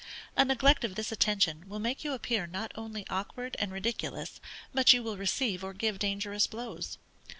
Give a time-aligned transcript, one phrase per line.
[0.35, 4.39] A neglect of this attention, will make you appear not only awkward and ridiculous,
[4.73, 6.97] but you will receive or give dangerous blows.